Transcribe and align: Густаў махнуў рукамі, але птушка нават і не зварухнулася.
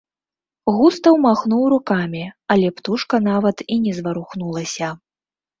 Густаў 0.77 1.19
махнуў 1.25 1.63
рукамі, 1.75 2.23
але 2.55 2.67
птушка 2.79 3.15
нават 3.29 3.57
і 3.77 3.81
не 3.85 3.93
зварухнулася. 3.99 4.87